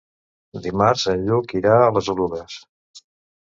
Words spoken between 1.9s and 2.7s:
les Oluges.